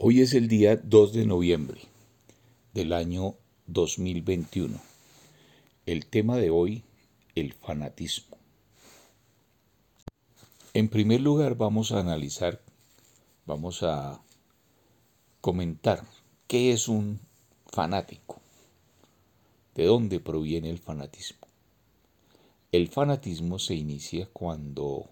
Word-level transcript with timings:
Hoy 0.00 0.20
es 0.20 0.32
el 0.32 0.46
día 0.46 0.76
2 0.76 1.12
de 1.12 1.26
noviembre 1.26 1.80
del 2.72 2.92
año 2.92 3.34
2021. 3.66 4.78
El 5.86 6.06
tema 6.06 6.36
de 6.36 6.50
hoy, 6.50 6.84
el 7.34 7.52
fanatismo. 7.52 8.36
En 10.72 10.88
primer 10.88 11.20
lugar 11.20 11.56
vamos 11.56 11.90
a 11.90 11.98
analizar, 11.98 12.60
vamos 13.44 13.82
a 13.82 14.22
comentar 15.40 16.04
qué 16.46 16.72
es 16.72 16.86
un 16.86 17.18
fanático, 17.66 18.40
de 19.74 19.86
dónde 19.86 20.20
proviene 20.20 20.70
el 20.70 20.78
fanatismo. 20.78 21.48
El 22.70 22.86
fanatismo 22.86 23.58
se 23.58 23.74
inicia 23.74 24.28
cuando 24.32 25.10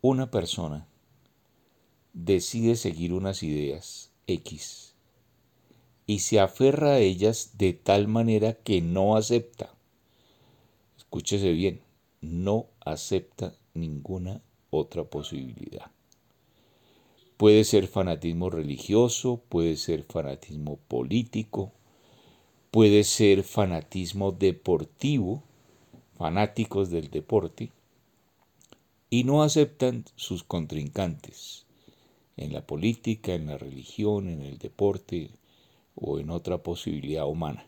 una 0.00 0.30
persona 0.30 0.86
decide 2.12 2.76
seguir 2.76 3.12
unas 3.12 3.42
ideas 3.42 4.10
X 4.26 4.90
y 6.10 6.18
se 6.18 6.40
aferra 6.40 6.94
a 6.94 6.98
ellas 6.98 7.52
de 7.56 7.72
tal 7.72 8.08
manera 8.08 8.54
que 8.54 8.80
no 8.80 9.14
acepta, 9.14 9.72
escúchese 10.98 11.52
bien, 11.52 11.82
no 12.20 12.66
acepta 12.80 13.54
ninguna 13.74 14.42
otra 14.70 15.04
posibilidad. 15.04 15.92
Puede 17.36 17.62
ser 17.62 17.86
fanatismo 17.86 18.50
religioso, 18.50 19.40
puede 19.48 19.76
ser 19.76 20.02
fanatismo 20.02 20.78
político, 20.88 21.70
puede 22.72 23.04
ser 23.04 23.44
fanatismo 23.44 24.32
deportivo, 24.32 25.44
fanáticos 26.18 26.90
del 26.90 27.08
deporte, 27.08 27.70
y 29.10 29.22
no 29.22 29.44
aceptan 29.44 30.06
sus 30.16 30.42
contrincantes 30.42 31.66
en 32.40 32.52
la 32.52 32.66
política, 32.66 33.34
en 33.34 33.46
la 33.46 33.58
religión, 33.58 34.28
en 34.28 34.40
el 34.42 34.58
deporte 34.58 35.30
o 35.94 36.18
en 36.18 36.30
otra 36.30 36.62
posibilidad 36.62 37.26
humana. 37.26 37.66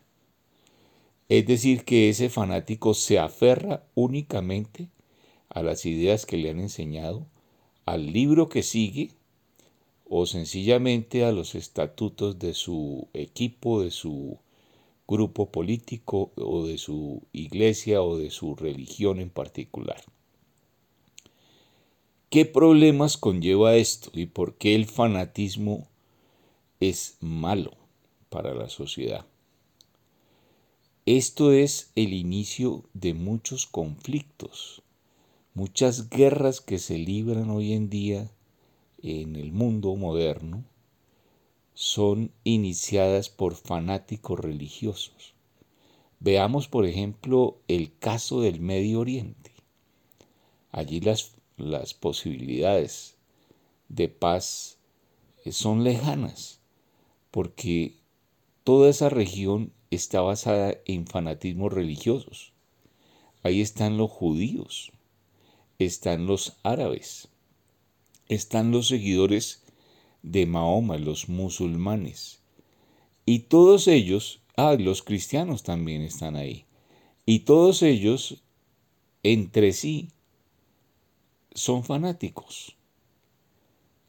Es 1.29 1.45
decir, 1.45 1.85
que 1.85 2.09
ese 2.09 2.29
fanático 2.29 2.93
se 2.93 3.19
aferra 3.19 3.85
únicamente 3.95 4.89
a 5.49 5.61
las 5.63 5.85
ideas 5.85 6.25
que 6.25 6.37
le 6.37 6.49
han 6.49 6.59
enseñado, 6.59 7.27
al 7.85 8.11
libro 8.11 8.49
que 8.49 8.63
sigue 8.63 9.11
o 10.05 10.25
sencillamente 10.25 11.23
a 11.23 11.31
los 11.31 11.55
estatutos 11.55 12.39
de 12.39 12.53
su 12.53 13.07
equipo, 13.13 13.83
de 13.83 13.91
su 13.91 14.39
grupo 15.07 15.51
político 15.51 16.31
o 16.35 16.65
de 16.65 16.77
su 16.77 17.23
iglesia 17.31 18.01
o 18.01 18.17
de 18.17 18.31
su 18.31 18.55
religión 18.55 19.19
en 19.19 19.29
particular. 19.29 20.03
¿Qué 22.33 22.45
problemas 22.45 23.15
conlleva 23.15 23.75
esto 23.75 24.09
y 24.11 24.25
por 24.25 24.55
qué 24.55 24.73
el 24.73 24.87
fanatismo 24.87 25.87
es 26.79 27.15
malo 27.19 27.73
para 28.29 28.55
la 28.55 28.69
sociedad? 28.69 29.27
Esto 31.05 31.51
es 31.51 31.91
el 31.93 32.11
inicio 32.11 32.85
de 32.95 33.13
muchos 33.13 33.67
conflictos, 33.67 34.81
muchas 35.53 36.09
guerras 36.09 36.59
que 36.59 36.79
se 36.79 36.97
libran 36.97 37.51
hoy 37.51 37.73
en 37.73 37.91
día 37.91 38.31
en 39.03 39.35
el 39.35 39.51
mundo 39.51 39.95
moderno 39.95 40.63
son 41.75 42.31
iniciadas 42.43 43.29
por 43.29 43.53
fanáticos 43.53 44.39
religiosos. 44.39 45.35
Veamos, 46.19 46.67
por 46.67 46.87
ejemplo, 46.87 47.59
el 47.67 47.95
caso 47.99 48.41
del 48.41 48.59
Medio 48.59 49.01
Oriente. 49.01 49.51
Allí 50.71 50.99
las 50.99 51.35
las 51.57 51.93
posibilidades 51.93 53.15
de 53.89 54.09
paz 54.09 54.77
eh, 55.45 55.51
son 55.51 55.83
lejanas, 55.83 56.59
porque 57.31 57.95
toda 58.63 58.89
esa 58.89 59.09
región 59.09 59.71
está 59.91 60.21
basada 60.21 60.75
en 60.85 61.05
fanatismos 61.05 61.71
religiosos. 61.71 62.53
Ahí 63.43 63.61
están 63.61 63.97
los 63.97 64.09
judíos, 64.09 64.91
están 65.79 66.25
los 66.25 66.57
árabes, 66.63 67.27
están 68.29 68.71
los 68.71 68.87
seguidores 68.87 69.63
de 70.21 70.45
Mahoma, 70.45 70.97
los 70.97 71.29
musulmanes. 71.29 72.39
Y 73.25 73.39
todos 73.39 73.87
ellos, 73.87 74.41
ah, 74.55 74.75
los 74.79 75.03
cristianos 75.03 75.63
también 75.63 76.01
están 76.01 76.35
ahí. 76.35 76.65
Y 77.25 77.39
todos 77.39 77.83
ellos 77.83 78.43
entre 79.23 79.73
sí 79.73 80.09
son 81.53 81.83
fanáticos. 81.83 82.75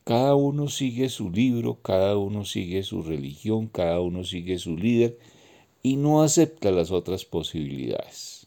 Cada 0.05 0.35
uno 0.35 0.69
sigue 0.69 1.09
su 1.09 1.31
libro, 1.31 1.81
cada 1.81 2.19
uno 2.19 2.45
sigue 2.45 2.83
su 2.83 3.03
religión, 3.03 3.69
cada 3.69 4.01
uno 4.01 4.25
sigue 4.25 4.59
su 4.59 4.77
líder 4.77 5.19
y 5.83 5.97
no 5.97 6.23
acepta 6.23 6.71
las 6.71 6.91
otras 6.91 7.25
posibilidades. 7.25 8.47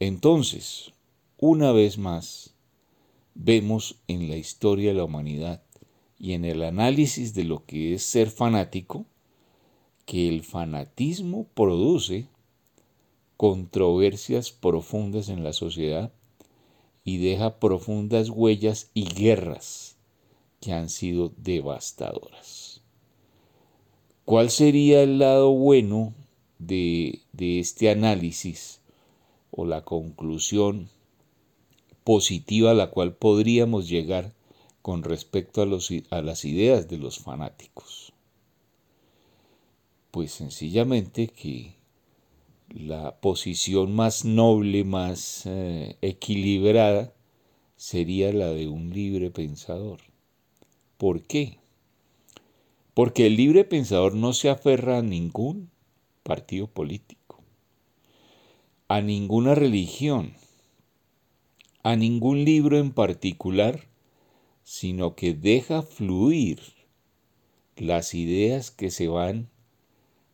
Entonces, 0.00 0.92
una 1.38 1.70
vez 1.70 1.98
más, 1.98 2.54
vemos 3.34 3.96
en 4.08 4.28
la 4.28 4.36
historia 4.36 4.90
de 4.90 4.96
la 4.96 5.04
humanidad 5.04 5.62
y 6.18 6.32
en 6.32 6.44
el 6.44 6.62
análisis 6.62 7.34
de 7.34 7.44
lo 7.44 7.64
que 7.64 7.94
es 7.94 8.02
ser 8.02 8.30
fanático, 8.30 9.06
que 10.04 10.28
el 10.28 10.42
fanatismo 10.42 11.46
produce 11.54 12.26
controversias 13.36 14.50
profundas 14.50 15.28
en 15.28 15.44
la 15.44 15.52
sociedad 15.52 16.12
y 17.04 17.18
deja 17.18 17.58
profundas 17.58 18.30
huellas 18.30 18.90
y 18.94 19.04
guerras 19.04 19.96
que 20.60 20.72
han 20.72 20.88
sido 20.88 21.32
devastadoras. 21.36 22.80
¿Cuál 24.24 24.50
sería 24.50 25.02
el 25.02 25.18
lado 25.18 25.50
bueno 25.50 26.14
de, 26.58 27.20
este 27.36 27.90
análisis 27.90 28.80
o 29.50 29.64
la 29.64 29.84
conclusión 29.84 30.88
positiva 32.04 32.70
a 32.70 32.74
la 32.74 32.90
cual 32.90 33.14
podríamos 33.14 33.88
llegar 33.88 34.32
con 34.80 35.02
respecto 35.02 35.62
a, 35.62 35.66
los, 35.66 35.90
a 36.10 36.22
las 36.22 36.44
ideas 36.44 36.88
de 36.88 36.98
los 36.98 37.18
fanáticos? 37.18 38.12
Pues 40.12 40.30
sencillamente 40.30 41.26
que 41.26 41.74
la 42.74 43.20
posición 43.20 43.94
más 43.94 44.24
noble, 44.24 44.84
más 44.84 45.42
eh, 45.46 45.96
equilibrada, 46.00 47.12
sería 47.76 48.32
la 48.32 48.48
de 48.48 48.68
un 48.68 48.90
libre 48.90 49.30
pensador. 49.30 50.00
¿Por 50.96 51.22
qué? 51.22 51.58
Porque 52.94 53.26
el 53.26 53.36
libre 53.36 53.64
pensador 53.64 54.14
no 54.14 54.32
se 54.32 54.48
aferra 54.48 54.98
a 54.98 55.02
ningún 55.02 55.70
partido 56.22 56.66
político, 56.66 57.42
a 58.88 59.00
ninguna 59.00 59.54
religión, 59.54 60.34
a 61.82 61.96
ningún 61.96 62.44
libro 62.44 62.78
en 62.78 62.92
particular, 62.92 63.86
sino 64.62 65.14
que 65.14 65.34
deja 65.34 65.82
fluir 65.82 66.60
las 67.76 68.14
ideas 68.14 68.70
que 68.70 68.90
se 68.90 69.08
van 69.08 69.48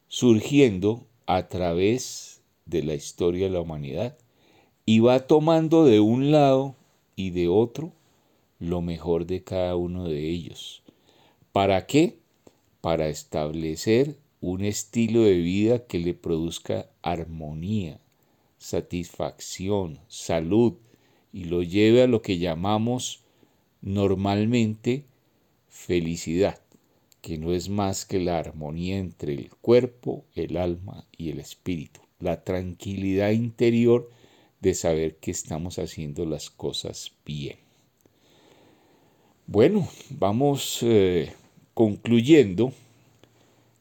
surgiendo 0.09 1.07
a 1.29 1.47
través 1.47 2.41
de 2.65 2.83
la 2.83 2.95
historia 2.95 3.49
de 3.49 3.53
la 3.53 3.61
humanidad 3.61 4.17
y 4.87 5.01
va 5.01 5.27
tomando 5.27 5.85
de 5.85 6.01
un 6.01 6.33
lado 6.33 6.75
y 7.17 7.31
de 7.31 7.49
otro 7.49 7.93
lo 8.59 8.81
mejor 8.81 9.27
de 9.27 9.45
cada 9.45 9.77
uno 9.77 10.09
de 10.09 10.27
ellos. 10.27 10.83
¿Para 11.53 11.87
qué? 11.87 12.17
Para 12.81 13.09
establecer 13.09 14.17
un 14.41 14.65
estilo 14.65 15.21
de 15.21 15.37
vida 15.37 15.87
que 15.87 15.99
le 15.99 16.15
produzca 16.15 16.89
armonía, 17.03 18.01
satisfacción, 18.57 19.99
salud 20.09 20.77
y 21.31 21.45
lo 21.45 21.63
lleve 21.63 22.03
a 22.03 22.07
lo 22.07 22.23
que 22.23 22.39
llamamos 22.39 23.21
normalmente 23.83 25.05
felicidad 25.69 26.59
que 27.21 27.39
no 27.39 27.53
es 27.53 27.69
más 27.69 28.05
que 28.05 28.21
la 28.21 28.39
armonía 28.39 28.99
entre 28.99 29.35
el 29.35 29.51
cuerpo, 29.51 30.25
el 30.35 30.57
alma 30.57 31.07
y 31.17 31.31
el 31.31 31.41
espíritu, 31.41 32.01
la 32.21 32.45
tranquilidad 32.45 33.31
interior 33.31 34.11
de 34.61 34.75
saber 34.75 35.17
que 35.17 35.31
estamos 35.31 35.79
haciendo 35.79 36.25
las 36.25 36.51
cosas 36.51 37.13
bien. 37.25 37.59
Bueno, 39.47 39.89
vamos 40.11 40.81
eh, 40.83 41.33
concluyendo. 41.75 42.73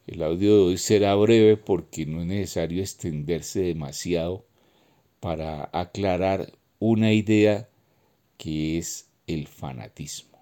El 0.06 0.22
audio 0.22 0.54
de 0.54 0.62
hoy 0.62 0.78
será 0.78 1.14
breve 1.14 1.56
porque 1.56 2.06
no 2.06 2.22
es 2.22 2.26
necesario 2.26 2.80
extenderse 2.80 3.60
demasiado 3.60 4.46
para 5.20 5.68
aclarar 5.72 6.52
una 6.78 7.12
idea 7.12 7.68
que 8.38 8.78
es 8.78 9.10
el 9.26 9.46
fanatismo. 9.46 10.38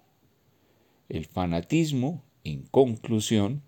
El 1.09 1.25
fanatismo 1.25 2.23
en 2.51 2.63
conclusión, 2.63 3.61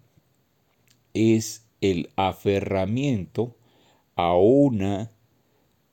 es 1.14 1.66
el 1.82 2.10
aferramiento 2.16 3.56
a 4.16 4.36
una 4.36 5.12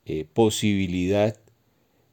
eh, 0.05 0.25
posibilidad 0.33 1.37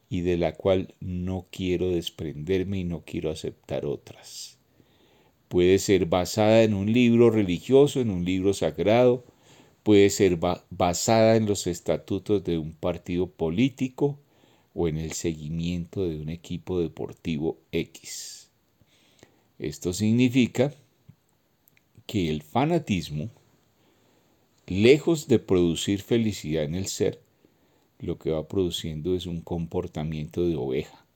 y 0.09 0.21
de 0.23 0.37
la 0.37 0.55
cual 0.55 0.94
no 1.00 1.47
quiero 1.50 1.88
desprenderme 1.91 2.79
y 2.81 2.85
no 2.85 3.03
quiero 3.05 3.31
aceptar 3.31 3.87
otras. 3.87 4.59
puede 5.49 5.79
ser 5.79 6.06
basada 6.06 6.62
en 6.65 6.75
un 6.75 6.93
libro 6.93 7.31
religioso, 7.31 8.00
en 8.00 8.11
un 8.11 8.25
libro 8.25 8.55
sagrado, 8.55 9.25
puede 9.85 10.11
ser 10.11 10.38
basada 10.71 11.37
en 11.37 11.47
los 11.47 11.67
estatutos 11.67 12.44
de 12.44 12.59
un 12.59 12.75
partido 12.75 13.29
político 13.31 14.19
o 14.75 14.88
en 14.88 14.99
el 14.99 15.12
seguimiento 15.12 16.09
de 16.09 16.21
un 16.21 16.29
equipo 16.31 16.81
deportivo 16.81 17.59
X. 17.73 18.44
Esto 19.58 19.92
significa 19.92 20.74
que 22.06 22.28
el 22.30 22.42
fanatismo, 22.42 23.30
lejos 24.66 25.28
de 25.28 25.38
producir 25.38 26.02
felicidad 26.02 26.64
en 26.64 26.74
el 26.74 26.86
ser, 26.86 27.20
lo 28.00 28.18
que 28.18 28.30
va 28.30 28.48
produciendo 28.48 29.14
es 29.14 29.26
un 29.26 29.40
comportamiento 29.40 30.46
de 30.46 30.56
oveja, 30.56 31.06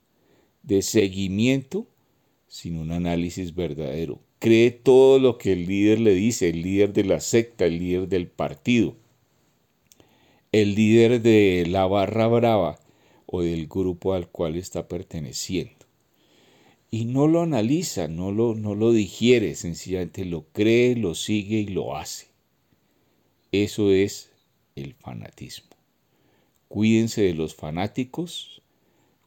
de 0.62 0.82
seguimiento 0.82 1.87
sin 2.46 2.79
un 2.79 2.93
análisis 2.93 3.55
verdadero. 3.55 4.20
Cree 4.38 4.70
todo 4.70 5.19
lo 5.19 5.37
que 5.37 5.52
el 5.52 5.67
líder 5.67 6.00
le 6.00 6.14
dice, 6.14 6.49
el 6.49 6.62
líder 6.62 6.93
de 6.93 7.05
la 7.05 7.20
secta, 7.20 7.67
el 7.67 7.79
líder 7.79 8.08
del 8.08 8.29
partido, 8.29 8.94
el 10.52 10.75
líder 10.76 11.20
de 11.20 11.67
la 11.69 11.87
barra 11.87 12.29
brava 12.29 12.79
o 13.26 13.43
del 13.43 13.67
grupo 13.67 14.14
al 14.14 14.29
cual 14.29 14.56
está 14.56 14.88
perteneciendo. 14.88 15.78
Y 16.90 17.05
no 17.05 17.26
lo 17.26 17.43
analiza, 17.43 18.08
no 18.08 18.32
lo, 18.32 18.55
no 18.55 18.75
lo 18.75 18.93
digiere, 18.93 19.55
sencillamente 19.55 20.25
lo 20.25 20.46
cree, 20.52 20.96
lo 20.96 21.14
sigue 21.14 21.58
y 21.58 21.67
lo 21.67 21.96
hace. 21.96 22.29
Eso 23.52 23.93
es 23.93 24.31
el 24.75 24.94
fanatismo. 24.94 25.69
Cuídense 26.69 27.23
de 27.23 27.35
los 27.35 27.55
fanáticos, 27.55 28.62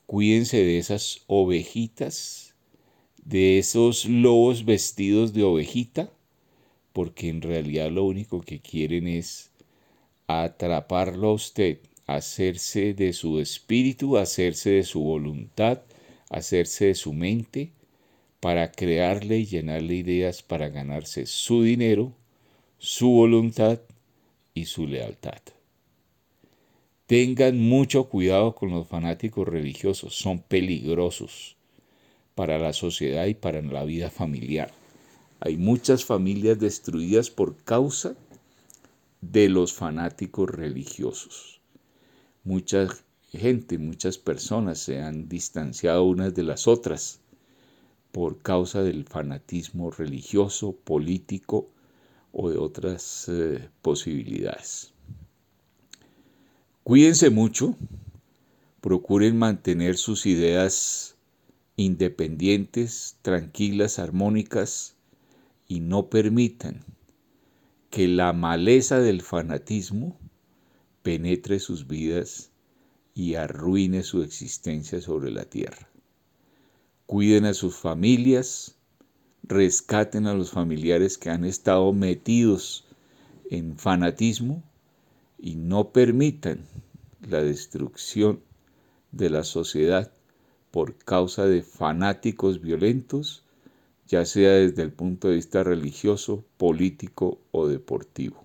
cuídense 0.05 0.63
de 0.63 0.77
esas 0.77 1.21
ovejitas 1.27 2.51
de 3.23 3.59
esos 3.59 4.05
lobos 4.05 4.65
vestidos 4.65 5.33
de 5.33 5.43
ovejita, 5.43 6.11
porque 6.93 7.29
en 7.29 7.41
realidad 7.41 7.91
lo 7.91 8.03
único 8.03 8.41
que 8.41 8.59
quieren 8.59 9.07
es 9.07 9.51
atraparlo 10.27 11.29
a 11.29 11.33
usted, 11.33 11.79
hacerse 12.07 12.93
de 12.93 13.13
su 13.13 13.39
espíritu, 13.39 14.17
hacerse 14.17 14.71
de 14.71 14.83
su 14.83 15.01
voluntad, 15.01 15.81
hacerse 16.31 16.86
de 16.86 16.95
su 16.95 17.13
mente, 17.13 17.72
para 18.39 18.72
crearle 18.72 19.38
y 19.38 19.45
llenarle 19.45 19.95
ideas 19.95 20.42
para 20.42 20.69
ganarse 20.69 21.28
su 21.28 21.62
dinero, 21.62 22.12
su 22.80 23.10
voluntad 23.12 23.80
y 24.56 24.66
su 24.66 24.88
lealtad. 24.88 25.39
Tengan 27.06 27.60
mucho 27.60 28.10
cuidado 28.10 28.56
con 28.56 28.72
los 28.72 28.88
fanáticos 28.88 29.48
religiosos, 29.48 30.16
son 30.16 30.39
peligrosos 30.39 31.56
para 32.33 32.57
la 32.57 32.74
sociedad 32.74 33.28
y 33.28 33.36
para 33.36 33.62
la 33.62 33.83
vida 33.83 34.10
familiar. 34.10 34.72
Hay 35.39 35.57
muchas 35.57 36.04
familias 36.04 36.60
destruidas 36.60 37.30
por 37.30 37.57
causa 37.63 38.16
de 39.22 39.50
los 39.50 39.74
fanáticos 39.74 40.50
religiosos. 40.50 41.62
Mucha 42.44 42.88
gente, 43.31 43.78
muchas 43.78 44.18
personas 44.18 44.80
se 44.80 45.01
han 45.01 45.30
distanciado 45.30 46.04
unas 46.04 46.33
de 46.33 46.44
las 46.44 46.68
otras 46.68 47.22
por 48.12 48.42
causa 48.42 48.83
del 48.83 49.06
fanatismo 49.06 49.89
religioso, 49.89 50.74
político 50.74 51.69
o 52.33 52.50
de 52.50 52.57
otras 52.57 53.28
eh, 53.30 53.69
posibilidades. 53.81 54.94
Cuídense 56.83 57.30
mucho, 57.30 57.75
procuren 58.81 59.38
mantener 59.38 59.98
sus 59.98 60.25
ideas 60.25 61.16
independientes, 61.78 63.18
tranquilas, 63.22 64.00
armónicas, 64.00 64.95
y 65.68 65.80
no 65.80 66.10
permitan 66.10 66.83
que 67.89 68.07
la 68.07 68.33
maleza 68.33 69.00
del 69.00 69.22
fanatismo 69.22 70.18
penetre 71.01 71.60
sus 71.60 71.88
vidas 71.88 72.50
y 73.13 73.35
arruine 73.35 74.03
su 74.03 74.21
existencia 74.23 75.01
sobre 75.01 75.31
la 75.31 75.45
tierra. 75.45 75.89
Cuiden 77.05 77.45
a 77.45 77.53
sus 77.53 77.75
familias, 77.75 78.75
rescaten 79.43 80.27
a 80.27 80.33
los 80.33 80.51
familiares 80.51 81.17
que 81.17 81.29
han 81.29 81.45
estado 81.45 81.91
metidos 81.93 82.85
en 83.49 83.77
fanatismo 83.77 84.63
y 85.37 85.55
no 85.55 85.89
permitan 85.91 86.65
la 87.27 87.41
destrucción 87.43 88.39
de 89.11 89.29
la 89.29 89.43
sociedad 89.43 90.11
por 90.71 90.95
causa 90.95 91.45
de 91.45 91.63
fanáticos 91.63 92.61
violentos, 92.61 93.43
ya 94.07 94.25
sea 94.25 94.51
desde 94.51 94.83
el 94.83 94.91
punto 94.91 95.27
de 95.27 95.35
vista 95.35 95.63
religioso, 95.63 96.45
político 96.57 97.39
o 97.51 97.67
deportivo. 97.67 98.43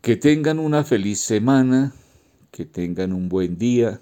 Que 0.00 0.16
tengan 0.16 0.58
una 0.58 0.84
feliz 0.84 1.20
semana, 1.20 1.94
que 2.54 2.64
tengan 2.64 3.12
un 3.12 3.28
buen 3.28 3.58
día, 3.58 4.00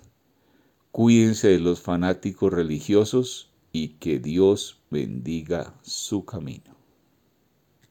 cuídense 0.91 1.49
de 1.49 1.59
los 1.59 1.81
fanáticos 1.81 2.53
religiosos 2.53 3.51
y 3.73 3.95
que 3.99 4.19
Dios 4.19 4.83
bendiga 4.91 5.73
su 5.81 6.27
camino. 6.27 6.72